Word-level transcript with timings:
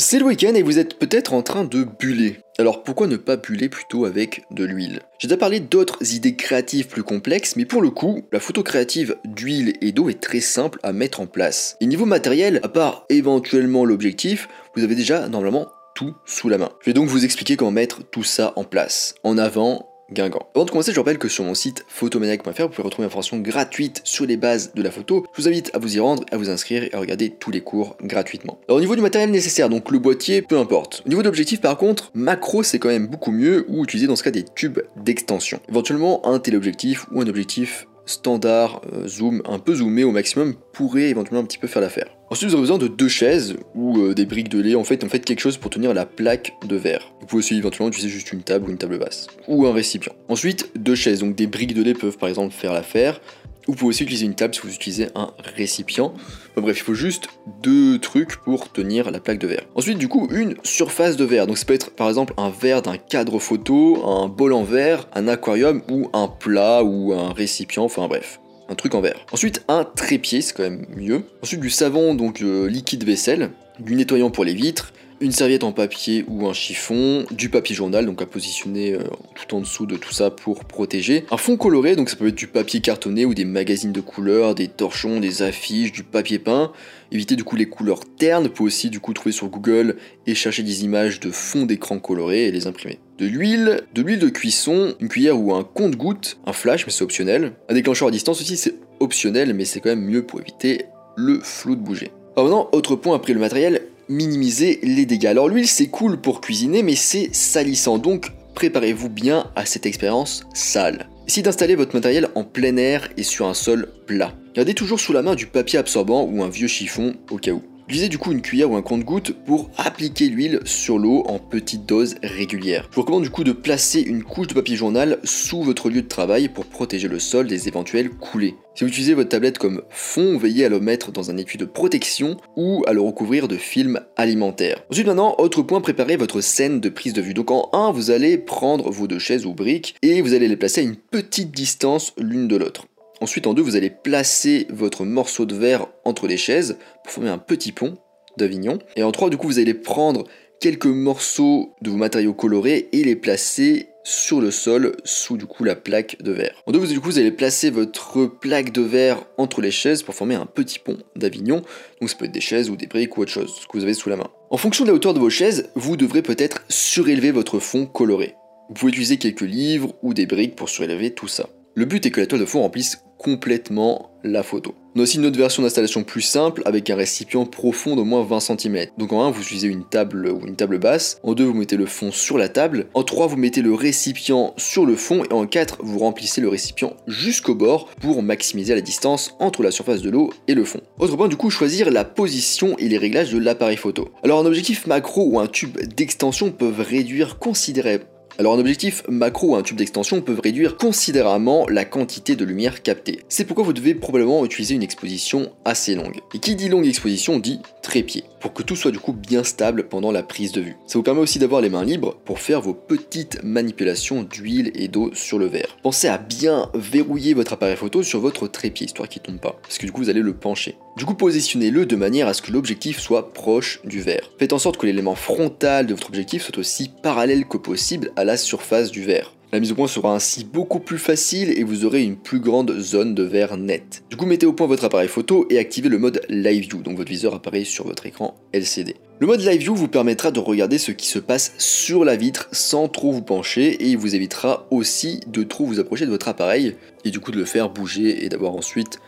C'est 0.00 0.20
le 0.20 0.26
week-end 0.26 0.54
et 0.54 0.62
vous 0.62 0.78
êtes 0.78 0.96
peut-être 0.96 1.34
en 1.34 1.42
train 1.42 1.64
de 1.64 1.82
buller. 1.82 2.38
Alors 2.56 2.84
pourquoi 2.84 3.08
ne 3.08 3.16
pas 3.16 3.36
buller 3.36 3.68
plutôt 3.68 4.04
avec 4.04 4.44
de 4.52 4.62
l'huile? 4.64 5.00
J'ai 5.18 5.26
déjà 5.26 5.36
parlé 5.36 5.58
d'autres 5.58 6.14
idées 6.14 6.36
créatives 6.36 6.86
plus 6.86 7.02
complexes, 7.02 7.56
mais 7.56 7.64
pour 7.64 7.82
le 7.82 7.90
coup, 7.90 8.22
la 8.30 8.38
photo 8.38 8.62
créative 8.62 9.16
d'huile 9.24 9.74
et 9.80 9.90
d'eau 9.90 10.08
est 10.08 10.20
très 10.20 10.38
simple 10.38 10.78
à 10.84 10.92
mettre 10.92 11.18
en 11.18 11.26
place. 11.26 11.76
Et 11.80 11.86
niveau 11.86 12.06
matériel, 12.06 12.60
à 12.62 12.68
part 12.68 13.06
éventuellement 13.08 13.84
l'objectif, 13.84 14.48
vous 14.76 14.84
avez 14.84 14.94
déjà 14.94 15.28
normalement 15.28 15.66
tout 15.96 16.14
sous 16.26 16.48
la 16.48 16.58
main. 16.58 16.70
Je 16.82 16.90
vais 16.90 16.94
donc 16.94 17.08
vous 17.08 17.24
expliquer 17.24 17.56
comment 17.56 17.72
mettre 17.72 18.08
tout 18.08 18.22
ça 18.22 18.52
en 18.54 18.62
place. 18.62 19.16
En 19.24 19.36
avant, 19.36 19.88
Avant 20.16 20.64
de 20.64 20.70
commencer, 20.70 20.92
je 20.92 20.98
rappelle 20.98 21.18
que 21.18 21.28
sur 21.28 21.44
mon 21.44 21.54
site 21.54 21.84
photomaniac.fr, 21.86 22.62
vous 22.62 22.68
pouvez 22.68 22.82
retrouver 22.82 23.04
une 23.04 23.08
information 23.08 23.38
gratuite 23.38 24.00
sur 24.04 24.24
les 24.24 24.38
bases 24.38 24.72
de 24.74 24.82
la 24.82 24.90
photo. 24.90 25.26
Je 25.34 25.42
vous 25.42 25.48
invite 25.48 25.70
à 25.74 25.78
vous 25.78 25.96
y 25.96 26.00
rendre, 26.00 26.24
à 26.32 26.38
vous 26.38 26.48
inscrire 26.48 26.82
et 26.82 26.94
à 26.94 26.98
regarder 26.98 27.30
tous 27.30 27.50
les 27.50 27.60
cours 27.60 27.96
gratuitement. 28.02 28.58
Alors 28.68 28.78
au 28.78 28.80
niveau 28.80 28.96
du 28.96 29.02
matériel 29.02 29.30
nécessaire, 29.30 29.68
donc 29.68 29.90
le 29.90 29.98
boîtier, 29.98 30.40
peu 30.40 30.56
importe. 30.58 31.02
Au 31.04 31.08
niveau 31.10 31.22
d'objectif 31.22 31.60
par 31.60 31.76
contre, 31.76 32.10
macro 32.14 32.62
c'est 32.62 32.78
quand 32.78 32.88
même 32.88 33.06
beaucoup 33.06 33.32
mieux 33.32 33.66
ou 33.68 33.84
utiliser 33.84 34.06
dans 34.06 34.16
ce 34.16 34.22
cas 34.22 34.30
des 34.30 34.44
tubes 34.44 34.80
d'extension. 34.96 35.60
Éventuellement 35.68 36.26
un 36.26 36.38
téléobjectif 36.38 37.06
ou 37.12 37.20
un 37.20 37.26
objectif 37.26 37.86
standard, 38.06 38.80
euh, 38.92 39.06
zoom, 39.06 39.42
un 39.44 39.58
peu 39.58 39.74
zoomé 39.74 40.04
au 40.04 40.10
maximum, 40.10 40.54
pourrait 40.72 41.10
éventuellement 41.10 41.42
un 41.42 41.46
petit 41.46 41.58
peu 41.58 41.68
faire 41.68 41.82
l'affaire. 41.82 42.17
Ensuite, 42.30 42.50
vous 42.50 42.56
aurez 42.56 42.62
besoin 42.62 42.78
de 42.78 42.88
deux 42.88 43.08
chaises 43.08 43.56
ou 43.74 44.00
euh, 44.00 44.14
des 44.14 44.26
briques 44.26 44.50
de 44.50 44.60
lait. 44.60 44.74
En 44.74 44.84
fait, 44.84 45.02
en 45.02 45.08
fait, 45.08 45.20
quelque 45.20 45.40
chose 45.40 45.56
pour 45.56 45.70
tenir 45.70 45.94
la 45.94 46.04
plaque 46.04 46.52
de 46.66 46.76
verre. 46.76 47.10
Vous 47.20 47.26
pouvez 47.26 47.38
aussi 47.38 47.56
éventuellement 47.56 47.88
utiliser 47.88 48.10
juste 48.10 48.32
une 48.32 48.42
table 48.42 48.68
ou 48.68 48.70
une 48.70 48.76
table 48.76 48.98
basse 48.98 49.28
ou 49.46 49.66
un 49.66 49.72
récipient. 49.72 50.12
Ensuite, 50.28 50.70
deux 50.76 50.94
chaises. 50.94 51.20
Donc, 51.20 51.36
des 51.36 51.46
briques 51.46 51.74
de 51.74 51.82
lait 51.82 51.94
peuvent 51.94 52.18
par 52.18 52.28
exemple 52.28 52.52
faire 52.52 52.74
l'affaire. 52.74 53.20
Vous 53.66 53.74
pouvez 53.74 53.90
aussi 53.90 54.02
utiliser 54.02 54.26
une 54.26 54.34
table 54.34 54.54
si 54.54 54.60
vous 54.62 54.72
utilisez 54.72 55.08
un 55.14 55.30
récipient. 55.56 56.14
bref, 56.56 56.78
il 56.78 56.82
faut 56.82 56.94
juste 56.94 57.28
deux 57.62 57.98
trucs 57.98 58.36
pour 58.36 58.72
tenir 58.72 59.10
la 59.10 59.20
plaque 59.20 59.38
de 59.38 59.46
verre. 59.46 59.64
Ensuite, 59.74 59.98
du 59.98 60.08
coup, 60.08 60.28
une 60.30 60.54
surface 60.64 61.16
de 61.16 61.24
verre. 61.24 61.46
Donc 61.46 61.58
ça 61.58 61.64
peut 61.64 61.74
être 61.74 61.90
par 61.90 62.08
exemple 62.08 62.34
un 62.36 62.50
verre 62.50 62.82
d'un 62.82 62.96
cadre 62.96 63.38
photo, 63.38 64.06
un 64.06 64.28
bol 64.28 64.52
en 64.52 64.64
verre, 64.64 65.06
un 65.14 65.28
aquarium 65.28 65.82
ou 65.90 66.08
un 66.14 66.28
plat 66.28 66.82
ou 66.82 67.12
un 67.12 67.32
récipient, 67.32 67.84
enfin 67.84 68.08
bref 68.08 68.40
un 68.68 68.74
truc 68.74 68.94
en 68.94 69.00
verre. 69.00 69.24
Ensuite, 69.32 69.64
un 69.68 69.84
trépied, 69.84 70.42
c'est 70.42 70.54
quand 70.54 70.62
même 70.62 70.86
mieux. 70.96 71.22
Ensuite, 71.42 71.60
du 71.60 71.70
savon, 71.70 72.14
donc 72.14 72.40
le 72.40 72.68
liquide 72.68 73.04
vaisselle, 73.04 73.50
du 73.78 73.94
nettoyant 73.94 74.30
pour 74.30 74.44
les 74.44 74.54
vitres, 74.54 74.92
une 75.20 75.32
serviette 75.32 75.64
en 75.64 75.72
papier 75.72 76.24
ou 76.28 76.46
un 76.46 76.52
chiffon, 76.52 77.24
du 77.30 77.48
papier 77.48 77.74
journal, 77.74 78.06
donc 78.06 78.22
à 78.22 78.26
positionner 78.26 78.92
euh, 78.92 79.00
tout 79.34 79.54
en 79.54 79.60
dessous 79.60 79.86
de 79.86 79.96
tout 79.96 80.12
ça 80.12 80.30
pour 80.30 80.64
protéger, 80.64 81.24
un 81.30 81.36
fond 81.36 81.56
coloré, 81.56 81.96
donc 81.96 82.10
ça 82.10 82.16
peut 82.16 82.28
être 82.28 82.34
du 82.34 82.46
papier 82.46 82.80
cartonné 82.80 83.24
ou 83.24 83.34
des 83.34 83.44
magazines 83.44 83.92
de 83.92 84.00
couleurs, 84.00 84.54
des 84.54 84.68
torchons, 84.68 85.20
des 85.20 85.42
affiches, 85.42 85.92
du 85.92 86.04
papier 86.04 86.38
peint, 86.38 86.72
éviter 87.10 87.36
du 87.36 87.44
coup 87.44 87.56
les 87.56 87.66
couleurs 87.66 88.00
ternes, 88.16 88.44
vous 88.44 88.52
pouvez 88.52 88.68
aussi 88.68 88.90
du 88.90 89.00
coup 89.00 89.12
trouver 89.12 89.32
sur 89.32 89.48
Google 89.48 89.96
et 90.26 90.34
chercher 90.34 90.62
des 90.62 90.84
images 90.84 91.20
de 91.20 91.30
fonds 91.30 91.66
d'écran 91.66 91.98
colorés 91.98 92.46
et 92.46 92.52
les 92.52 92.66
imprimer. 92.66 92.98
De 93.18 93.26
l'huile, 93.26 93.82
de 93.94 94.02
l'huile 94.02 94.20
de 94.20 94.28
cuisson, 94.28 94.94
une 95.00 95.08
cuillère 95.08 95.40
ou 95.40 95.52
un 95.54 95.64
compte-goutte, 95.64 96.38
un 96.46 96.52
flash 96.52 96.86
mais 96.86 96.92
c'est 96.92 97.04
optionnel, 97.04 97.54
un 97.68 97.74
déclencheur 97.74 98.08
à 98.08 98.10
distance 98.10 98.40
aussi 98.40 98.56
c'est 98.56 98.74
optionnel 99.00 99.54
mais 99.54 99.64
c'est 99.64 99.80
quand 99.80 99.90
même 99.90 100.04
mieux 100.04 100.24
pour 100.24 100.40
éviter 100.40 100.84
le 101.16 101.40
flou 101.40 101.74
de 101.74 101.80
bouger. 101.80 102.12
Alors 102.36 102.48
maintenant, 102.48 102.68
autre 102.70 102.94
point 102.94 103.16
après 103.16 103.32
le 103.32 103.40
matériel, 103.40 103.82
minimiser 104.08 104.80
les 104.82 105.06
dégâts. 105.06 105.26
Alors 105.26 105.48
l'huile 105.48 105.68
c'est 105.68 105.88
cool 105.88 106.20
pour 106.20 106.40
cuisiner 106.40 106.82
mais 106.82 106.96
c'est 106.96 107.34
salissant 107.34 107.98
donc 107.98 108.32
préparez-vous 108.54 109.08
bien 109.08 109.50
à 109.54 109.64
cette 109.66 109.86
expérience 109.86 110.44
sale. 110.54 111.08
Essayez 111.26 111.42
d'installer 111.42 111.74
votre 111.74 111.94
matériel 111.94 112.28
en 112.34 112.42
plein 112.42 112.76
air 112.76 113.08
et 113.16 113.22
sur 113.22 113.46
un 113.46 113.54
sol 113.54 113.88
plat. 114.06 114.32
Gardez 114.54 114.74
toujours 114.74 114.98
sous 114.98 115.12
la 115.12 115.22
main 115.22 115.34
du 115.34 115.46
papier 115.46 115.78
absorbant 115.78 116.24
ou 116.24 116.42
un 116.42 116.48
vieux 116.48 116.68
chiffon 116.68 117.14
au 117.30 117.36
cas 117.36 117.52
où. 117.52 117.62
Utilisez 117.88 118.10
du 118.10 118.18
coup 118.18 118.32
une 118.32 118.42
cuillère 118.42 118.70
ou 118.70 118.76
un 118.76 118.82
compte-goutte 118.82 119.32
pour 119.46 119.70
appliquer 119.78 120.28
l'huile 120.28 120.60
sur 120.66 120.98
l'eau 120.98 121.24
en 121.26 121.38
petites 121.38 121.86
doses 121.86 122.16
régulières. 122.22 122.86
Je 122.90 122.96
vous 122.96 123.00
recommande 123.00 123.22
du 123.22 123.30
coup 123.30 123.44
de 123.44 123.52
placer 123.52 124.02
une 124.02 124.24
couche 124.24 124.48
de 124.48 124.52
papier 124.52 124.76
journal 124.76 125.18
sous 125.24 125.62
votre 125.62 125.88
lieu 125.88 126.02
de 126.02 126.06
travail 126.06 126.50
pour 126.50 126.66
protéger 126.66 127.08
le 127.08 127.18
sol 127.18 127.46
des 127.46 127.66
éventuels 127.66 128.10
coulées. 128.10 128.56
Si 128.74 128.84
vous 128.84 128.90
utilisez 128.90 129.14
votre 129.14 129.30
tablette 129.30 129.56
comme 129.56 129.80
fond, 129.88 130.36
veillez 130.36 130.66
à 130.66 130.68
le 130.68 130.80
mettre 130.80 131.12
dans 131.12 131.30
un 131.30 131.38
étui 131.38 131.56
de 131.56 131.64
protection 131.64 132.36
ou 132.56 132.84
à 132.86 132.92
le 132.92 133.00
recouvrir 133.00 133.48
de 133.48 133.56
film 133.56 134.00
alimentaire. 134.18 134.84
Ensuite 134.90 135.06
maintenant, 135.06 135.34
autre 135.38 135.62
point, 135.62 135.80
préparez 135.80 136.18
votre 136.18 136.42
scène 136.42 136.80
de 136.80 136.90
prise 136.90 137.14
de 137.14 137.22
vue. 137.22 137.32
Donc 137.32 137.50
en 137.50 137.70
1, 137.72 137.92
vous 137.92 138.10
allez 138.10 138.36
prendre 138.36 138.90
vos 138.90 139.06
deux 139.06 139.18
chaises 139.18 139.46
ou 139.46 139.54
briques 139.54 139.94
et 140.02 140.20
vous 140.20 140.34
allez 140.34 140.48
les 140.48 140.56
placer 140.58 140.82
à 140.82 140.84
une 140.84 140.96
petite 140.96 141.52
distance 141.52 142.12
l'une 142.18 142.48
de 142.48 142.56
l'autre. 142.56 142.84
Ensuite, 143.20 143.46
en 143.46 143.54
deux, 143.54 143.62
vous 143.62 143.76
allez 143.76 143.90
placer 143.90 144.66
votre 144.70 145.04
morceau 145.04 145.44
de 145.44 145.54
verre 145.54 145.86
entre 146.04 146.26
les 146.26 146.36
chaises 146.36 146.78
pour 147.02 147.12
former 147.12 147.30
un 147.30 147.38
petit 147.38 147.72
pont 147.72 147.98
d'Avignon. 148.36 148.78
Et 148.96 149.02
en 149.02 149.12
trois, 149.12 149.30
du 149.30 149.36
coup, 149.36 149.48
vous 149.48 149.58
allez 149.58 149.74
prendre 149.74 150.24
quelques 150.60 150.86
morceaux 150.86 151.74
de 151.82 151.90
vos 151.90 151.96
matériaux 151.96 152.34
colorés 152.34 152.88
et 152.92 153.04
les 153.04 153.16
placer 153.16 153.88
sur 154.04 154.40
le 154.40 154.50
sol 154.50 154.96
sous 155.04 155.36
du 155.36 155.46
coup 155.46 155.64
la 155.64 155.76
plaque 155.76 156.16
de 156.22 156.32
verre. 156.32 156.62
En 156.66 156.72
deux, 156.72 156.86
du 156.86 157.00
coup, 157.00 157.10
vous 157.10 157.18
allez 157.18 157.30
placer 157.30 157.70
votre 157.70 158.26
plaque 158.26 158.72
de 158.72 158.82
verre 158.82 159.24
entre 159.36 159.60
les 159.60 159.70
chaises 159.70 160.02
pour 160.02 160.14
former 160.14 160.34
un 160.34 160.46
petit 160.46 160.78
pont 160.78 160.96
d'Avignon. 161.14 161.62
Donc 162.00 162.08
ça 162.08 162.16
peut 162.16 162.24
être 162.24 162.32
des 162.32 162.40
chaises 162.40 162.70
ou 162.70 162.76
des 162.76 162.86
briques 162.86 163.16
ou 163.18 163.22
autre 163.22 163.30
chose, 163.30 163.54
ce 163.60 163.66
que 163.66 163.76
vous 163.76 163.84
avez 163.84 163.94
sous 163.94 164.08
la 164.08 164.16
main. 164.16 164.30
En 164.50 164.56
fonction 164.56 164.84
de 164.84 164.90
la 164.90 164.94
hauteur 164.94 165.12
de 165.12 165.18
vos 165.18 165.30
chaises, 165.30 165.70
vous 165.74 165.96
devrez 165.96 166.22
peut-être 166.22 166.64
surélever 166.68 167.32
votre 167.32 167.58
fond 167.58 167.86
coloré. 167.86 168.34
Vous 168.68 168.74
pouvez 168.74 168.90
utiliser 168.90 169.18
quelques 169.18 169.42
livres 169.42 169.94
ou 170.02 170.14
des 170.14 170.26
briques 170.26 170.56
pour 170.56 170.68
surélever 170.68 171.12
tout 171.12 171.28
ça. 171.28 171.48
Le 171.74 171.84
but 171.84 172.04
est 172.06 172.10
que 172.10 172.20
la 172.20 172.26
toile 172.26 172.40
de 172.40 172.46
fond 172.46 172.62
remplisse 172.62 173.02
complètement 173.18 174.10
la 174.24 174.42
photo. 174.42 174.74
On 174.94 175.00
a 175.00 175.02
aussi 175.02 175.18
une 175.18 175.26
autre 175.26 175.38
version 175.38 175.62
d'installation 175.62 176.02
plus 176.02 176.22
simple 176.22 176.62
avec 176.64 176.90
un 176.90 176.96
récipient 176.96 177.44
profond 177.44 177.94
d'au 177.94 178.04
moins 178.04 178.24
20 178.24 178.40
cm. 178.40 178.86
Donc 178.96 179.12
en 179.12 179.24
1 179.24 179.30
vous 179.30 179.42
utilisez 179.42 179.68
une 179.68 179.84
table 179.84 180.28
ou 180.28 180.46
une 180.46 180.56
table 180.56 180.78
basse, 180.78 181.20
en 181.22 181.34
2 181.34 181.44
vous 181.44 181.54
mettez 181.54 181.76
le 181.76 181.86
fond 181.86 182.10
sur 182.10 182.36
la 182.36 182.48
table, 182.48 182.86
en 182.94 183.04
3 183.04 183.28
vous 183.28 183.36
mettez 183.36 183.62
le 183.62 183.74
récipient 183.74 184.54
sur 184.56 184.86
le 184.86 184.96
fond 184.96 185.22
et 185.24 185.32
en 185.32 185.46
4 185.46 185.78
vous 185.82 185.98
remplissez 185.98 186.40
le 186.40 186.48
récipient 186.48 186.96
jusqu'au 187.06 187.54
bord 187.54 187.88
pour 188.00 188.22
maximiser 188.22 188.74
la 188.74 188.80
distance 188.80 189.36
entre 189.38 189.62
la 189.62 189.70
surface 189.70 190.02
de 190.02 190.10
l'eau 190.10 190.32
et 190.48 190.54
le 190.54 190.64
fond. 190.64 190.80
Autre 190.98 191.16
point 191.16 191.28
du 191.28 191.36
coup 191.36 191.50
choisir 191.50 191.90
la 191.90 192.04
position 192.04 192.76
et 192.78 192.88
les 192.88 192.98
réglages 192.98 193.32
de 193.32 193.38
l'appareil 193.38 193.76
photo. 193.76 194.08
Alors 194.24 194.40
un 194.40 194.46
objectif 194.46 194.86
macro 194.86 195.28
ou 195.28 195.38
un 195.38 195.46
tube 195.46 195.78
d'extension 195.78 196.50
peuvent 196.50 196.80
réduire 196.80 197.38
considérablement 197.38 198.17
alors 198.38 198.54
un 198.54 198.60
objectif 198.60 199.02
macro 199.08 199.48
ou 199.48 199.56
un 199.56 199.62
tube 199.62 199.76
d'extension 199.76 200.20
peuvent 200.20 200.40
réduire 200.40 200.76
considérablement 200.76 201.66
la 201.68 201.84
quantité 201.84 202.36
de 202.36 202.44
lumière 202.44 202.84
captée. 202.84 203.20
C'est 203.28 203.44
pourquoi 203.44 203.64
vous 203.64 203.72
devez 203.72 203.96
probablement 203.96 204.44
utiliser 204.44 204.76
une 204.76 204.82
exposition 204.84 205.50
assez 205.64 205.96
longue. 205.96 206.20
Et 206.34 206.38
qui 206.38 206.54
dit 206.54 206.68
longue 206.68 206.86
exposition 206.86 207.40
dit 207.40 207.58
trépied, 207.82 208.24
pour 208.40 208.52
que 208.52 208.62
tout 208.62 208.76
soit 208.76 208.92
du 208.92 209.00
coup 209.00 209.12
bien 209.12 209.42
stable 209.42 209.88
pendant 209.88 210.12
la 210.12 210.22
prise 210.22 210.52
de 210.52 210.60
vue. 210.60 210.76
Ça 210.86 210.98
vous 210.98 211.02
permet 211.02 211.20
aussi 211.20 211.38
d'avoir 211.38 211.62
les 211.62 211.70
mains 211.70 211.84
libres 211.84 212.16
pour 212.24 212.38
faire 212.38 212.60
vos 212.60 212.74
petites 212.74 213.42
manipulations 213.42 214.22
d'huile 214.22 214.70
et 214.74 214.88
d'eau 214.88 215.10
sur 215.14 215.38
le 215.38 215.46
verre. 215.46 215.76
Pensez 215.82 216.06
à 216.06 216.18
bien 216.18 216.70
verrouiller 216.74 217.34
votre 217.34 217.54
appareil 217.54 217.76
photo 217.76 218.02
sur 218.04 218.20
votre 218.20 218.46
trépied, 218.46 218.86
histoire 218.86 219.08
qu'il 219.08 219.22
tombe 219.22 219.40
pas, 219.40 219.58
parce 219.62 219.78
que 219.78 219.86
du 219.86 219.90
coup 219.90 220.02
vous 220.02 220.10
allez 220.10 220.20
le 220.20 220.34
pencher. 220.34 220.76
Du 220.96 221.06
coup 221.06 221.14
positionnez-le 221.14 221.86
de 221.86 221.96
manière 221.96 222.28
à 222.28 222.34
ce 222.34 222.42
que 222.42 222.52
l'objectif 222.52 223.00
soit 223.00 223.32
proche 223.32 223.80
du 223.84 224.00
verre. 224.00 224.30
Faites 224.38 224.52
en 224.52 224.58
sorte 224.58 224.76
que 224.76 224.86
l'élément 224.86 225.14
frontal 225.14 225.86
de 225.86 225.94
votre 225.94 226.08
objectif 226.08 226.42
soit 226.44 226.58
aussi 226.58 226.90
parallèle 227.02 227.46
que 227.46 227.56
possible 227.56 228.12
à 228.16 228.24
la 228.28 228.36
surface 228.36 228.90
du 228.90 229.02
verre. 229.02 229.32
La 229.52 229.58
mise 229.58 229.72
au 229.72 229.74
point 229.74 229.88
sera 229.88 230.14
ainsi 230.14 230.44
beaucoup 230.44 230.80
plus 230.80 230.98
facile 230.98 231.58
et 231.58 231.64
vous 231.64 231.86
aurez 231.86 232.02
une 232.02 232.16
plus 232.16 232.40
grande 232.40 232.78
zone 232.78 233.14
de 233.14 233.22
verre 233.22 233.56
net. 233.56 234.02
Du 234.10 234.18
coup, 234.18 234.26
mettez 234.26 234.44
au 234.44 234.52
point 234.52 234.66
votre 234.66 234.84
appareil 234.84 235.08
photo 235.08 235.46
et 235.48 235.58
activez 235.58 235.88
le 235.88 235.96
mode 235.96 236.20
Live 236.28 236.68
View, 236.68 236.82
donc 236.82 236.98
votre 236.98 237.08
viseur 237.08 237.34
apparaît 237.34 237.64
sur 237.64 237.86
votre 237.86 238.04
écran 238.04 238.34
LCD. 238.52 238.96
Le 239.18 239.26
mode 239.26 239.40
Live 239.40 239.62
View 239.62 239.74
vous 239.74 239.88
permettra 239.88 240.30
de 240.30 240.40
regarder 240.40 240.76
ce 240.76 240.92
qui 240.92 241.06
se 241.06 241.18
passe 241.18 241.54
sur 241.56 242.04
la 242.04 242.16
vitre 242.16 242.50
sans 242.52 242.88
trop 242.88 243.12
vous 243.12 243.22
pencher 243.22 243.68
et 243.82 243.86
il 243.86 243.96
vous 243.96 244.14
évitera 244.14 244.66
aussi 244.70 245.20
de 245.26 245.42
trop 245.42 245.64
vous 245.64 245.80
approcher 245.80 246.04
de 246.04 246.10
votre 246.10 246.28
appareil 246.28 246.76
et 247.06 247.10
du 247.10 247.20
coup 247.20 247.32
de 247.32 247.38
le 247.38 247.46
faire 247.46 247.70
bouger 247.70 248.26
et 248.26 248.28
d'avoir 248.28 248.52
ensuite 248.52 248.98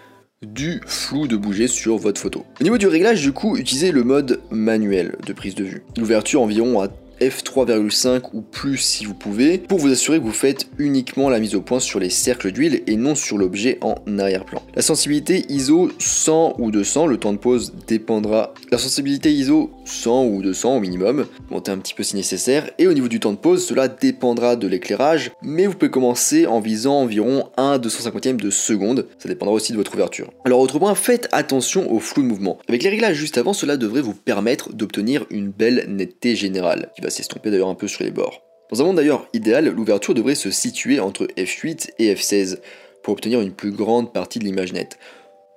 du 0.40 0.80
flou 0.86 1.26
de 1.26 1.36
bouger 1.36 1.66
sur 1.68 1.98
votre 1.98 2.18
photo. 2.18 2.46
Au 2.58 2.64
niveau 2.64 2.78
du 2.78 2.86
réglage, 2.86 3.20
du 3.20 3.32
coup, 3.32 3.58
utilisez 3.58 3.92
le 3.92 4.02
mode 4.02 4.40
manuel 4.50 5.18
de 5.26 5.34
prise 5.34 5.54
de 5.54 5.64
vue. 5.64 5.82
L'ouverture 5.98 6.40
environ 6.40 6.80
à 6.80 6.88
f3,5 7.20 8.30
ou 8.32 8.40
plus 8.40 8.78
si 8.78 9.04
vous 9.04 9.14
pouvez, 9.14 9.58
pour 9.58 9.78
vous 9.78 9.90
assurer 9.90 10.18
que 10.18 10.24
vous 10.24 10.32
faites 10.32 10.68
uniquement 10.78 11.28
la 11.28 11.40
mise 11.40 11.54
au 11.54 11.60
point 11.60 11.80
sur 11.80 12.00
les 12.00 12.10
cercles 12.10 12.52
d'huile 12.52 12.82
et 12.86 12.96
non 12.96 13.14
sur 13.14 13.38
l'objet 13.38 13.78
en 13.82 13.96
arrière-plan. 14.18 14.62
La 14.74 14.82
sensibilité 14.82 15.44
ISO 15.48 15.90
100 15.98 16.56
ou 16.58 16.70
200, 16.70 17.06
le 17.06 17.16
temps 17.18 17.32
de 17.32 17.38
pause 17.38 17.72
dépendra. 17.86 18.54
La 18.70 18.78
sensibilité 18.78 19.32
ISO 19.32 19.70
100 19.90 20.24
ou 20.26 20.42
200 20.42 20.76
au 20.76 20.80
minimum, 20.80 21.26
montez 21.50 21.70
un 21.70 21.78
petit 21.78 21.94
peu 21.94 22.02
si 22.02 22.16
nécessaire, 22.16 22.70
et 22.78 22.86
au 22.86 22.92
niveau 22.92 23.08
du 23.08 23.20
temps 23.20 23.32
de 23.32 23.36
pause, 23.36 23.66
cela 23.66 23.88
dépendra 23.88 24.56
de 24.56 24.66
l'éclairage, 24.66 25.32
mais 25.42 25.66
vous 25.66 25.74
pouvez 25.74 25.90
commencer 25.90 26.46
en 26.46 26.60
visant 26.60 27.00
environ 27.00 27.50
1 27.56 27.78
250 27.78 28.36
de 28.36 28.50
seconde, 28.50 29.06
ça 29.18 29.28
dépendra 29.28 29.54
aussi 29.54 29.72
de 29.72 29.76
votre 29.76 29.94
ouverture. 29.94 30.30
Alors 30.44 30.60
autre 30.60 30.78
point, 30.78 30.94
faites 30.94 31.28
attention 31.32 31.92
au 31.92 31.98
flou 31.98 32.22
de 32.22 32.28
mouvement. 32.28 32.58
Avec 32.68 32.82
les 32.82 32.90
réglages 32.90 33.16
juste 33.16 33.38
avant, 33.38 33.52
cela 33.52 33.76
devrait 33.76 34.00
vous 34.00 34.14
permettre 34.14 34.72
d'obtenir 34.72 35.26
une 35.30 35.50
belle 35.50 35.86
netteté 35.88 36.36
générale, 36.36 36.90
qui 36.94 37.02
va 37.02 37.10
s'estomper 37.10 37.50
d'ailleurs 37.50 37.68
un 37.68 37.74
peu 37.74 37.88
sur 37.88 38.04
les 38.04 38.10
bords. 38.10 38.42
Dans 38.70 38.80
un 38.80 38.84
monde 38.84 38.96
d'ailleurs 38.96 39.28
idéal, 39.32 39.68
l'ouverture 39.68 40.14
devrait 40.14 40.36
se 40.36 40.50
situer 40.50 41.00
entre 41.00 41.26
f8 41.36 41.90
et 41.98 42.14
f16 42.14 42.58
pour 43.02 43.14
obtenir 43.14 43.40
une 43.40 43.52
plus 43.52 43.72
grande 43.72 44.12
partie 44.12 44.38
de 44.38 44.44
l'image 44.44 44.72
nette. 44.72 44.98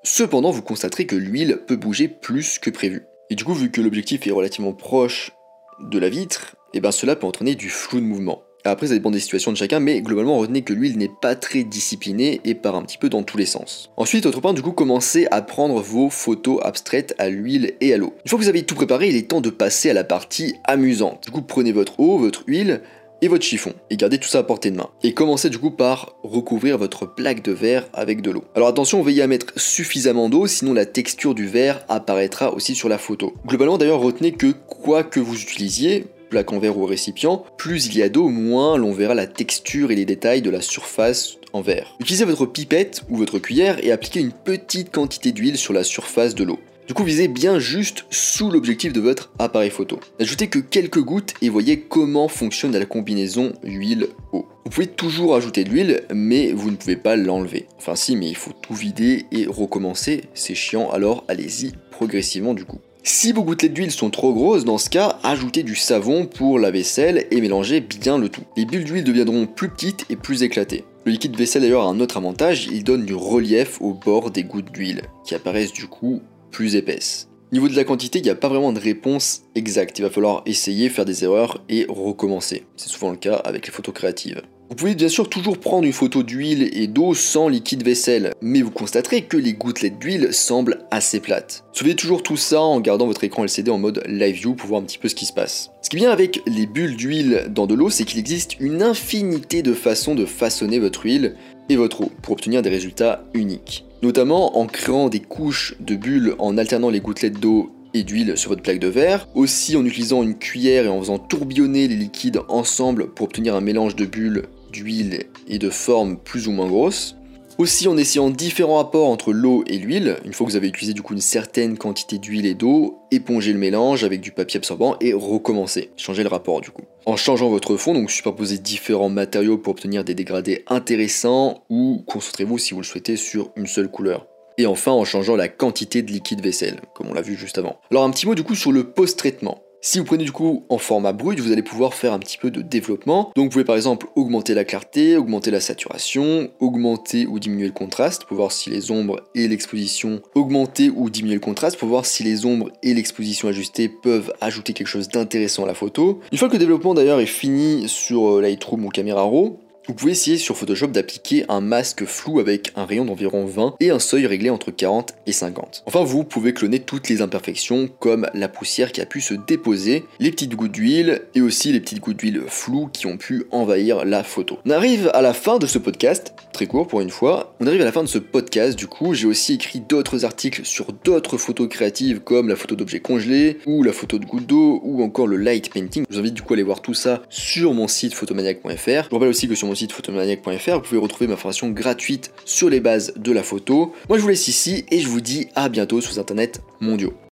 Cependant, 0.04 0.52
vous 0.52 0.64
constaterez 0.64 1.06
que 1.06 1.16
l'huile 1.16 1.60
peut 1.68 1.76
bouger 1.76 2.08
plus 2.08 2.58
que 2.60 2.70
prévu. 2.70 3.04
Et 3.34 3.36
du 3.36 3.46
coup, 3.46 3.56
vu 3.56 3.72
que 3.72 3.82
l'objectif 3.82 4.28
est 4.28 4.32
relativement 4.32 4.74
proche 4.74 5.32
de 5.80 5.98
la 5.98 6.08
vitre, 6.08 6.56
et 6.72 6.78
eh 6.78 6.82
ben 6.82 6.92
cela 6.92 7.16
peut 7.16 7.26
entraîner 7.26 7.56
du 7.56 7.68
flou 7.68 8.00
de 8.00 8.06
mouvement. 8.06 8.44
Après, 8.64 8.86
ça 8.86 8.94
dépend 8.94 9.10
des 9.10 9.20
situations 9.20 9.52
de 9.52 9.58
chacun, 9.58 9.80
mais 9.80 10.04
globalement, 10.04 10.38
retenez 10.38 10.62
que 10.62 10.72
l'huile 10.72 11.00
n'est 11.00 11.10
pas 11.20 11.34
très 11.34 11.64
disciplinée 11.64 12.42
et 12.46 12.54
part 12.54 12.76
un 12.76 12.84
petit 12.84 13.00
peu 13.00 13.10
dans 13.10 13.24
tous 13.24 13.38
les 13.40 13.48
sens. 13.48 13.90
Ensuite, 13.98 14.28
autre 14.28 14.40
point, 14.40 14.54
du 14.54 14.62
coup, 14.62 14.72
commencez 14.72 15.26
à 15.32 15.42
prendre 15.42 15.82
vos 15.82 16.12
photos 16.12 16.60
abstraites 16.62 17.16
à 17.18 17.30
l'huile 17.30 17.74
et 17.82 17.92
à 17.92 17.98
l'eau. 17.98 18.14
Une 18.24 18.30
fois 18.30 18.38
que 18.38 18.44
vous 18.44 18.50
avez 18.50 18.66
tout 18.66 18.76
préparé, 18.76 19.10
il 19.10 19.16
est 19.16 19.28
temps 19.28 19.42
de 19.42 19.50
passer 19.50 19.90
à 19.90 19.94
la 19.94 20.04
partie 20.04 20.54
amusante. 20.66 21.24
Du 21.24 21.32
coup, 21.32 21.42
prenez 21.42 21.72
votre 21.72 22.00
eau, 22.00 22.20
votre 22.20 22.44
huile, 22.46 22.82
et 23.24 23.30
votre 23.30 23.46
chiffon 23.46 23.74
et 23.90 23.96
gardez 23.96 24.18
tout 24.18 24.28
ça 24.28 24.40
à 24.40 24.44
portée 24.44 24.70
de 24.70 24.76
main. 24.76 24.90
Et 25.02 25.14
commencez 25.14 25.50
du 25.50 25.58
coup 25.58 25.72
par 25.72 26.16
recouvrir 26.24 26.78
votre 26.78 27.06
plaque 27.06 27.42
de 27.42 27.54
verre 27.54 27.88
avec 27.94 28.22
de 28.22 28.32
l'eau. 28.32 28.44
Alors 28.54 28.68
attention, 28.68 29.02
veillez 29.02 29.22
à 29.22 29.28
mettre 29.28 29.54
suffisamment 29.56 30.28
d'eau, 30.28 30.46
sinon 30.46 30.74
la 30.74 30.86
texture 30.86 31.34
du 31.34 31.48
verre 31.48 31.86
apparaîtra 31.88 32.54
aussi 32.54 32.76
sur 32.76 32.90
la 32.90 32.98
photo. 32.98 33.34
Globalement 33.48 33.78
d'ailleurs, 33.78 34.02
retenez 34.02 34.34
que 34.34 34.52
quoi 34.52 35.04
que 35.04 35.22
vous 35.22 35.42
utilisiez, 35.42 36.06
plaque 36.30 36.52
en 36.52 36.60
verre 36.60 36.78
ou 36.78 36.86
récipient, 36.86 37.46
plus 37.58 37.86
il 37.86 37.98
y 37.98 38.02
a 38.02 38.10
d'eau, 38.10 38.28
moins 38.28 38.76
l'on 38.76 38.92
verra 38.92 39.16
la 39.16 39.28
texture 39.28 39.92
et 39.92 39.96
les 39.96 40.06
détails 40.06 40.42
de 40.42 40.50
la 40.50 40.62
surface 40.62 41.38
en 41.54 41.62
verre. 41.62 41.96
Utilisez 42.02 42.26
votre 42.26 42.46
pipette 42.46 43.04
ou 43.10 43.16
votre 43.16 43.40
cuillère 43.40 43.82
et 43.86 43.92
appliquez 43.92 44.20
une 44.20 44.34
petite 44.34 44.92
quantité 44.92 45.32
d'huile 45.32 45.58
sur 45.58 45.72
la 45.72 45.84
surface 45.84 46.36
de 46.36 46.44
l'eau. 46.44 46.60
Du 46.88 46.94
coup, 46.94 47.04
visez 47.04 47.30
bien 47.30 47.60
juste 47.60 48.06
sous 48.10 48.52
l'objectif 48.52 48.92
de 48.92 49.00
votre 49.00 49.32
appareil 49.40 49.70
photo. 49.70 50.00
N'ajoutez 50.20 50.48
que 50.48 50.60
quelques 50.60 51.02
gouttes 51.02 51.34
et 51.42 51.48
voyez 51.48 51.80
comment 51.80 52.28
fonctionne 52.28 52.78
la 52.78 52.86
combinaison 52.86 53.54
huile-eau. 53.64 54.46
Vous 54.66 54.70
pouvez 54.70 54.88
toujours 54.88 55.36
ajouter 55.36 55.64
de 55.64 55.70
l'huile, 55.70 56.04
mais 56.14 56.52
vous 56.52 56.72
ne 56.72 56.76
pouvez 56.76 56.98
pas 56.98 57.16
l'enlever. 57.16 57.68
Enfin 57.78 57.96
si, 57.96 58.18
mais 58.18 58.28
il 58.28 58.36
faut 58.36 58.52
tout 58.62 58.74
vider 58.74 59.26
et 59.32 59.46
recommencer. 59.46 60.24
C'est 60.34 60.56
chiant, 60.56 60.90
alors 60.92 61.24
allez-y 61.30 61.72
progressivement 61.92 62.54
du 62.54 62.66
coup. 62.66 62.80
Si 63.06 63.34
vos 63.34 63.44
gouttelettes 63.44 63.74
d'huile 63.74 63.92
sont 63.92 64.10
trop 64.10 64.34
grosses, 64.34 64.64
dans 64.64 64.78
ce 64.78 64.90
cas, 64.90 65.20
ajoutez 65.24 65.64
du 65.64 65.76
savon 65.76 66.26
pour 66.26 66.58
la 66.58 66.72
vaisselle 66.72 67.28
et 67.32 67.42
mélangez 67.42 67.82
bien 67.82 68.18
le 68.18 68.30
tout. 68.30 68.44
Les 68.56 68.66
bulles 68.66 68.86
d'huile 68.86 69.04
deviendront 69.04 69.46
plus 69.46 69.68
petites 69.70 70.06
et 70.10 70.16
plus 70.16 70.44
éclatées. 70.44 70.86
Le 71.06 71.12
liquide 71.12 71.36
vaisselle 71.36 71.64
d'ailleurs 71.64 71.84
a 71.84 71.90
un 71.90 72.00
autre 72.00 72.16
avantage, 72.16 72.70
il 72.72 72.86
donne 72.86 73.06
du 73.06 73.14
relief 73.14 73.82
au 73.82 73.94
bord 73.94 74.32
des 74.32 74.46
gouttes 74.46 74.72
d'huile, 74.72 75.02
qui 75.26 75.36
apparaissent 75.36 75.74
du 75.74 75.88
coup 75.88 76.22
plus 76.54 76.78
épaisse. 76.78 77.28
Niveau 77.52 77.68
de 77.68 77.76
la 77.76 77.84
quantité, 77.84 78.20
il 78.20 78.24
n'y 78.24 78.30
a 78.30 78.36
pas 78.36 78.48
vraiment 78.48 78.72
de 78.72 78.80
réponse 78.80 79.44
exacte. 79.54 80.00
Il 80.00 80.04
va 80.04 80.10
falloir 80.10 80.42
essayer, 80.46 80.88
faire 80.90 81.04
des 81.04 81.24
erreurs 81.24 81.62
et 81.68 81.86
recommencer. 81.90 82.64
C'est 82.78 82.90
souvent 82.90 83.12
le 83.12 83.18
cas 83.18 83.36
avec 83.36 83.68
les 83.68 83.74
photos 83.74 83.94
créatives. 83.94 84.42
Vous 84.74 84.78
pouvez 84.78 84.96
bien 84.96 85.08
sûr 85.08 85.30
toujours 85.30 85.60
prendre 85.60 85.86
une 85.86 85.94
photo 85.94 86.24
d'huile 86.24 86.68
et 86.74 86.88
d'eau 86.88 87.14
sans 87.14 87.48
liquide 87.48 87.84
vaisselle, 87.84 88.34
mais 88.42 88.64
vous 88.64 88.72
constaterez 88.72 89.22
que 89.22 89.38
les 89.38 89.54
gouttelettes 89.54 90.00
d'huile 90.00 90.34
semblent 90.34 90.80
assez 90.90 91.20
plates. 91.20 91.64
Surveillez 91.74 91.96
toujours 91.96 92.24
tout 92.24 92.38
ça 92.38 92.60
en 92.60 92.80
gardant 92.80 93.06
votre 93.06 93.24
écran 93.24 93.44
LCD 93.44 93.70
en 93.70 93.78
mode 93.78 94.02
live 94.08 94.34
view 94.34 94.56
pour 94.56 94.70
voir 94.70 94.82
un 94.82 94.84
petit 94.84 94.98
peu 94.98 95.10
ce 95.10 95.14
qui 95.14 95.28
se 95.28 95.32
passe. 95.32 95.70
Ce 95.84 95.92
qui 95.92 95.98
vient 95.98 96.10
avec 96.10 96.42
les 96.48 96.66
bulles 96.66 96.96
d'huile 96.96 97.50
dans 97.52 97.68
de 97.68 97.76
l'eau, 97.76 97.92
c'est 97.92 98.04
qu'il 98.04 98.18
existe 98.18 98.60
une 98.60 98.82
infinité 98.82 99.62
de 99.62 99.74
façons 99.74 100.16
de 100.16 100.26
façonner 100.26 100.80
votre 100.80 101.06
huile 101.06 101.36
et 101.70 101.76
votre 101.76 102.02
eau 102.02 102.12
pour 102.24 102.34
obtenir 102.34 102.64
des 102.64 102.72
résultats 102.72 103.26
uniques 103.36 103.86
notamment 104.02 104.58
en 104.58 104.66
créant 104.66 105.08
des 105.08 105.22
couches 105.22 105.76
de 105.80 105.96
bulles 105.96 106.36
en 106.38 106.58
alternant 106.58 106.90
les 106.90 107.00
gouttelettes 107.00 107.40
d'eau 107.40 107.72
et 107.94 108.04
d'huile 108.04 108.38
sur 108.38 108.50
votre 108.50 108.62
plaque 108.62 108.80
de 108.80 108.88
verre, 108.88 109.28
aussi 109.36 109.76
en 109.76 109.86
utilisant 109.86 110.24
une 110.24 110.38
cuillère 110.38 110.86
et 110.86 110.90
en 110.90 111.00
faisant 111.00 111.20
tourbillonner 111.20 111.88
les 111.88 111.96
liquides 111.96 112.42
ensemble 112.50 113.08
pour 113.08 113.26
obtenir 113.26 113.56
un 113.56 113.62
mélange 113.62 113.96
de 113.96 114.06
bulles, 114.06 114.44
d'huile 114.74 115.28
et 115.48 115.60
de 115.60 115.70
formes 115.70 116.18
plus 116.18 116.48
ou 116.48 116.52
moins 116.52 116.68
grosses, 116.68 117.16
aussi 117.58 117.88
en 117.88 117.98
essayant 117.98 118.30
différents 118.30 118.78
rapports 118.78 119.08
entre 119.08 119.32
l'eau 119.32 119.64
et 119.68 119.78
l'huile, 119.78 120.18
une 120.26 120.34
fois 120.34 120.46
que 120.46 120.52
vous 120.52 120.58
avez 120.58 120.68
utilisé 120.68 120.94
du 120.94 121.02
coup 121.02 121.14
une 121.14 121.22
certaine 121.22 121.78
quantité 121.78 122.18
d'huile 122.18 122.48
et 122.48 122.56
d'eau, 122.56 122.98
éponger 123.12 123.54
le 123.54 123.60
mélange 123.60 124.04
avec 124.04 124.22
du 124.22 124.32
papier 124.32 124.58
absorbant 124.58 124.98
et 125.00 125.14
recommencer, 125.14 125.92
changer 125.96 126.24
le 126.24 126.30
rapport 126.30 126.62
du 126.62 126.72
coup. 126.72 126.82
En 127.06 127.16
changeant 127.16 127.50
votre 127.50 127.78
fond, 127.78 127.94
donc 127.94 128.10
superposez 128.10 128.58
différents 128.58 129.10
matériaux 129.10 129.58
pour 129.58 129.72
obtenir 129.72 130.04
des 130.04 130.16
dégradés 130.16 130.64
intéressants 130.68 131.64
ou 131.70 132.04
concentrez-vous 132.08 132.58
si 132.58 132.74
vous 132.74 132.82
le 132.82 132.86
souhaitez 132.86 133.18
sur 133.18 133.52
une 133.56 133.68
seule 133.68 133.92
couleur. 133.92 134.26
Et 134.58 134.66
enfin 134.66 134.92
en 134.92 135.06
changeant 135.06 135.36
la 135.36 135.48
quantité 135.48 136.02
de 136.02 136.12
liquide 136.12 136.42
vaisselle, 136.42 136.82
comme 136.96 137.08
on 137.10 137.14
l'a 137.14 137.22
vu 137.22 137.36
juste 137.36 137.58
avant. 137.58 137.80
Alors 137.92 138.04
un 138.04 138.10
petit 138.10 138.26
mot 138.26 138.36
du 138.36 138.44
coup 138.44 138.56
sur 138.56 138.72
le 138.72 138.92
post-traitement. 138.92 139.64
Si 139.86 140.00
vous 140.00 140.06
prenez 140.06 140.24
du 140.24 140.32
coup 140.32 140.64
en 140.70 140.78
format 140.78 141.12
brut, 141.12 141.42
vous 141.42 141.52
allez 141.52 141.62
pouvoir 141.62 141.94
faire 141.94 142.14
un 142.14 142.20
petit 142.20 142.38
peu 142.38 142.52
de 142.52 142.62
développement. 142.62 143.34
Donc 143.36 143.44
vous 143.44 143.50
pouvez 143.50 143.66
par 143.66 143.76
exemple 143.76 144.08
augmenter 144.16 144.54
la 144.54 144.64
clarté, 144.64 145.18
augmenter 145.18 145.52
la 145.52 145.60
saturation, 145.60 146.50
augmenter 146.62 147.28
ou 147.28 147.38
diminuer 147.38 147.66
le 147.66 147.74
contraste 147.74 148.24
pour 148.24 148.38
voir 148.38 148.54
si 148.54 148.70
les 148.70 148.92
ombres 148.92 149.20
et 149.36 149.46
l'exposition 149.50 150.22
augmenter 150.36 150.90
ou 150.90 151.10
diminuer 151.10 151.36
le 151.36 151.42
contraste 151.42 151.78
pour 151.78 151.90
voir 151.90 152.06
si 152.06 152.24
les 152.24 152.46
ombres 152.46 152.72
et 152.82 152.94
l'exposition 152.94 153.50
ajustées 153.50 153.90
peuvent 153.90 154.34
ajouter 154.40 154.72
quelque 154.72 154.88
chose 154.88 155.10
d'intéressant 155.10 155.66
à 155.66 155.68
la 155.68 155.74
photo. 155.74 156.22
Une 156.32 156.38
fois 156.38 156.48
que 156.48 156.54
le 156.54 156.60
développement 156.60 156.94
d'ailleurs 156.94 157.20
est 157.20 157.26
fini 157.26 157.90
sur 157.90 158.38
euh, 158.38 158.42
Lightroom 158.42 158.86
ou 158.86 158.90
Camera 158.90 159.24
Raw, 159.24 159.60
vous 159.88 159.94
pouvez 159.94 160.14
essayer 160.14 160.38
sur 160.38 160.56
Photoshop 160.56 160.88
d'appliquer 160.88 161.46
un 161.50 161.60
masque 161.60 162.06
flou 162.06 162.40
avec 162.40 162.72
un 162.76 162.86
rayon 162.86 163.04
d'environ 163.04 163.46
20 163.46 163.76
et 163.82 163.90
un 163.90 164.00
seuil 164.00 164.26
réglé 164.26 164.50
entre 164.50 164.72
40 164.72 165.14
et 165.28 165.34
50. 165.34 165.84
Enfin, 165.86 166.04
vous 166.04 166.24
pouvez 166.24 166.54
cloner 166.54 166.80
toutes 166.80 167.10
les 167.10 167.22
imperfections 167.22 167.90
comme 168.00 168.28
la 168.34 168.48
poussière 168.48 168.94
qui 168.94 169.02
a 169.02 169.06
pu 169.06 169.20
se 169.20 169.34
déposer, 169.34 170.06
les 170.20 170.32
petites 170.32 170.56
gouttes 170.56 170.72
d'huile 170.72 171.24
et 171.36 171.42
aussi 171.42 171.74
les 171.74 171.82
petites 171.82 172.00
gouttes 172.00 172.18
d'huile 172.18 172.44
floues 172.48 172.90
qui 172.94 173.08
ont 173.08 173.18
pu 173.18 173.44
envahir 173.52 174.06
la 174.06 174.24
photo. 174.24 174.60
On 174.66 174.70
arrive 174.70 175.12
à 175.14 175.22
la 175.22 175.34
fin 175.34 175.60
de 175.60 175.68
ce 175.68 175.80
podcast, 175.80 176.34
très 176.54 176.66
court 176.66 176.88
pour 176.88 177.02
une 177.02 177.10
fois. 177.10 177.54
On 177.60 177.68
arrive 177.68 177.82
à 177.82 177.86
la 177.86 177.92
fin 177.92 178.04
de 178.04 178.08
ce 178.08 178.20
podcast 178.20 178.78
du 178.78 178.88
coup, 178.88 179.14
j'ai 179.14 179.28
aussi 179.28 179.54
écrit 179.54 179.82
d'autres 179.82 180.24
articles 180.24 180.66
sur 180.66 180.94
d'autres 181.04 181.38
photos 181.38 181.68
créatives 181.68 182.22
comme 182.22 182.48
la 182.48 182.56
photo 182.56 182.76
d'objets 182.76 183.02
congelés 183.02 183.58
ou 183.66 183.84
la 183.84 183.92
photo 183.92 184.18
de 184.18 184.26
gouttes 184.26 184.48
d'eau 184.48 184.80
ou 184.84 185.04
encore 185.04 185.28
le 185.28 185.36
light 185.36 185.74
painting. 185.74 186.06
Je 186.10 186.16
vous 186.16 186.20
invite 186.22 186.36
du 186.36 186.42
coup 186.42 186.54
à 186.54 186.56
aller 186.56 186.64
voir 186.64 186.82
tout 186.82 186.94
ça 186.94 187.22
sur 187.30 187.74
mon 187.74 187.90
site 187.90 188.14
photomaniac.fr. 188.14 188.70
Je 188.88 189.10
vous 189.10 189.16
rappelle 189.16 189.30
aussi 189.30 189.48
que 189.50 189.56
sur 189.56 189.68
mon 189.68 189.73
site 189.76 189.92
photomaniac.fr, 189.92 190.74
vous 190.74 190.82
pouvez 190.82 191.00
retrouver 191.00 191.28
ma 191.28 191.38
formation 191.38 191.70
gratuite 191.70 192.32
sur 192.46 192.70
les 192.70 192.80
bases 192.80 193.14
de 193.16 193.32
la 193.32 193.44
photo. 193.44 193.94
Moi 194.10 194.18
je 194.18 194.24
vous 194.24 194.30
laisse 194.30 194.48
ici 194.48 194.86
et 194.92 195.00
je 195.00 195.08
vous 195.08 195.22
dis 195.22 195.48
à 195.56 195.70
bientôt 195.70 196.02
sur 196.02 196.18
internet 196.20 196.62
mondiaux. 196.80 197.14